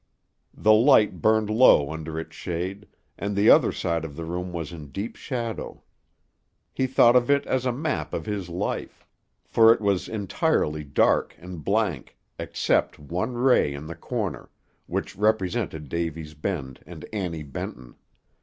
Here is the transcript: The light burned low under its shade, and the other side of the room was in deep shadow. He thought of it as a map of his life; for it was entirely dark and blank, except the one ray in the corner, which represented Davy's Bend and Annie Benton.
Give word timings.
The 0.55 0.73
light 0.73 1.21
burned 1.21 1.51
low 1.51 1.91
under 1.91 2.19
its 2.19 2.35
shade, 2.35 2.87
and 3.19 3.35
the 3.35 3.51
other 3.51 3.71
side 3.71 4.03
of 4.03 4.15
the 4.15 4.25
room 4.25 4.51
was 4.51 4.71
in 4.71 4.87
deep 4.89 5.15
shadow. 5.15 5.83
He 6.73 6.87
thought 6.87 7.15
of 7.15 7.29
it 7.29 7.45
as 7.45 7.67
a 7.67 7.71
map 7.71 8.11
of 8.11 8.25
his 8.25 8.49
life; 8.49 9.05
for 9.45 9.71
it 9.71 9.79
was 9.79 10.09
entirely 10.09 10.83
dark 10.83 11.35
and 11.37 11.63
blank, 11.63 12.17
except 12.39 12.95
the 12.95 13.13
one 13.13 13.35
ray 13.35 13.75
in 13.75 13.85
the 13.85 13.93
corner, 13.95 14.49
which 14.87 15.15
represented 15.15 15.87
Davy's 15.87 16.33
Bend 16.33 16.79
and 16.87 17.05
Annie 17.13 17.43
Benton. 17.43 17.93